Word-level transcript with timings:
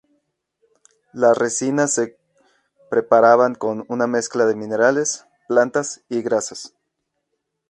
Las 1.13 1.37
resinas 1.37 1.93
se 1.93 2.17
preparaban 2.89 3.53
con 3.53 3.85
una 3.87 4.07
mezcla 4.07 4.47
de 4.47 4.55
minerales, 4.55 5.27
plantas 5.47 6.01
y 6.09 6.23
grasas. 6.23 6.73